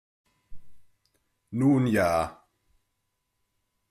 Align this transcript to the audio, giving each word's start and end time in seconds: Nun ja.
Nun 1.59 1.85
ja. 1.93 2.09